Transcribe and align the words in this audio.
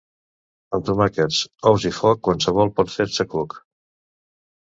Amb 0.77 0.85
tomàquets, 0.87 1.41
ous 1.71 1.85
i 1.91 1.91
foc 1.97 2.23
qualsevol 2.27 2.73
pot 2.79 2.93
fer-se 2.95 3.27
coc. 3.35 3.57